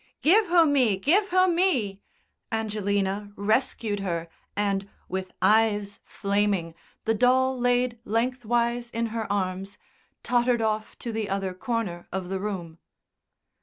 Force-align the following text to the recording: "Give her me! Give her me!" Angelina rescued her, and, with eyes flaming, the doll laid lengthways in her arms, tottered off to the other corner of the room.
"Give 0.23 0.47
her 0.47 0.65
me! 0.65 0.97
Give 0.97 1.29
her 1.29 1.47
me!" 1.47 2.01
Angelina 2.51 3.31
rescued 3.35 3.99
her, 3.99 4.29
and, 4.55 4.89
with 5.07 5.31
eyes 5.43 5.99
flaming, 6.03 6.73
the 7.05 7.13
doll 7.13 7.55
laid 7.55 7.99
lengthways 8.03 8.89
in 8.89 9.05
her 9.13 9.31
arms, 9.31 9.77
tottered 10.23 10.59
off 10.59 10.97
to 11.05 11.11
the 11.11 11.29
other 11.29 11.53
corner 11.53 12.07
of 12.11 12.29
the 12.29 12.39
room. 12.39 12.79